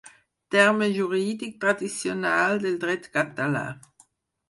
Terme 0.55 0.87
jurídic 0.95 1.53
tradicional 1.67 2.59
del 2.67 2.83
dret 2.89 3.09
català. 3.19 3.67